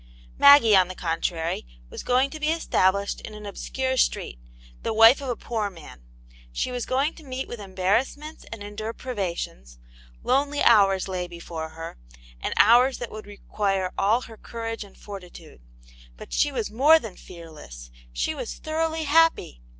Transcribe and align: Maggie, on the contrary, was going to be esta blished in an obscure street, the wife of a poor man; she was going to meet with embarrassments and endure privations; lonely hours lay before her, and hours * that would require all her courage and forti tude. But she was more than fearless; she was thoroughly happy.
Maggie, 0.39 0.75
on 0.75 0.87
the 0.87 0.95
contrary, 0.95 1.63
was 1.91 2.01
going 2.01 2.31
to 2.31 2.39
be 2.39 2.49
esta 2.49 2.75
blished 2.91 3.21
in 3.21 3.35
an 3.35 3.45
obscure 3.45 3.97
street, 3.97 4.39
the 4.81 4.95
wife 4.95 5.21
of 5.21 5.29
a 5.29 5.35
poor 5.35 5.69
man; 5.69 6.01
she 6.51 6.71
was 6.71 6.87
going 6.87 7.13
to 7.13 7.23
meet 7.23 7.47
with 7.47 7.59
embarrassments 7.59 8.43
and 8.51 8.63
endure 8.63 8.93
privations; 8.93 9.77
lonely 10.23 10.63
hours 10.63 11.07
lay 11.07 11.27
before 11.27 11.69
her, 11.69 11.99
and 12.41 12.51
hours 12.57 12.97
* 12.97 12.97
that 12.97 13.11
would 13.11 13.27
require 13.27 13.93
all 13.95 14.21
her 14.21 14.37
courage 14.37 14.83
and 14.83 14.97
forti 14.97 15.29
tude. 15.29 15.61
But 16.17 16.33
she 16.33 16.51
was 16.51 16.71
more 16.71 16.97
than 16.97 17.15
fearless; 17.15 17.91
she 18.11 18.33
was 18.33 18.55
thoroughly 18.55 19.03
happy. 19.03 19.61